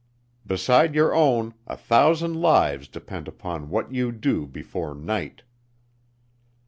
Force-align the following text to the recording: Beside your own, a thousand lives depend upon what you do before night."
Beside 0.47 0.95
your 0.95 1.13
own, 1.13 1.53
a 1.67 1.77
thousand 1.77 2.33
lives 2.33 2.87
depend 2.87 3.27
upon 3.27 3.69
what 3.69 3.93
you 3.93 4.11
do 4.11 4.47
before 4.47 4.95
night." 4.95 5.43